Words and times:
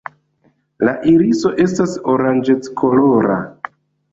La 0.87 0.95
iriso 1.11 1.51
estas 1.65 1.93
oranĝeckolora. 2.15 3.37